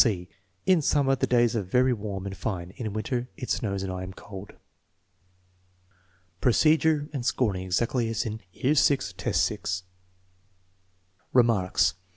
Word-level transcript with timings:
(c) 0.03 0.27
"In 0.65 0.81
summer 0.81 1.15
the 1.15 1.27
days 1.27 1.55
are 1.55 1.61
very 1.61 1.93
warm 1.93 2.25
and 2.25 2.35
fine; 2.35 2.71
in 2.71 2.91
winter 2.91 3.29
it 3.37 3.51
snows 3.51 3.83
and 3.83 3.91
I 3.93 4.01
am 4.01 4.13
cold" 4.13 4.53
Procedure 6.41 7.07
and 7.13 7.23
scoring 7.23 7.63
exactly 7.65 8.09
as 8.09 8.25
in 8.25 8.41
VI> 8.51 8.73
6. 8.73 9.83
Remarks. 11.33 11.93